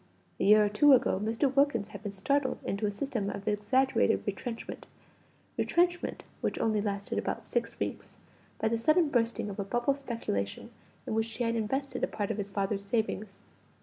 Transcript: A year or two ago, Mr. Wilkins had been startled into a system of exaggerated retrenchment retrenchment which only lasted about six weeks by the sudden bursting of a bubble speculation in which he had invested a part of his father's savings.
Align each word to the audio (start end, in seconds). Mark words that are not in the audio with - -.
A 0.39 0.43
year 0.43 0.65
or 0.65 0.69
two 0.69 0.93
ago, 0.93 1.19
Mr. 1.23 1.55
Wilkins 1.55 1.89
had 1.89 2.01
been 2.01 2.11
startled 2.11 2.57
into 2.65 2.87
a 2.87 2.91
system 2.91 3.29
of 3.29 3.47
exaggerated 3.47 4.23
retrenchment 4.25 4.87
retrenchment 5.57 6.23
which 6.41 6.57
only 6.57 6.81
lasted 6.81 7.19
about 7.19 7.45
six 7.45 7.79
weeks 7.79 8.17
by 8.59 8.67
the 8.67 8.79
sudden 8.79 9.09
bursting 9.09 9.47
of 9.47 9.59
a 9.59 9.63
bubble 9.63 9.93
speculation 9.93 10.71
in 11.05 11.13
which 11.13 11.29
he 11.37 11.43
had 11.43 11.53
invested 11.53 12.03
a 12.03 12.07
part 12.07 12.31
of 12.31 12.37
his 12.37 12.49
father's 12.49 12.83
savings. 12.83 13.41